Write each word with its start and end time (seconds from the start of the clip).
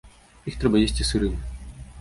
Іх 0.51 0.57
трэба 0.63 0.81
есці 0.87 1.07
сырымі. 1.11 1.41